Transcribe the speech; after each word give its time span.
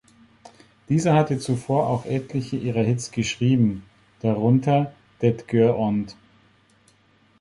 Dieser 0.89 1.13
hatte 1.13 1.37
zuvor 1.37 1.87
auch 1.87 2.05
etliche 2.07 2.55
ihrer 2.57 2.81
Hits 2.81 3.11
geschrieben, 3.11 3.83
darunter 4.21 4.95
"Det 5.21 5.47
gör 5.47 5.77
ont". 5.77 6.15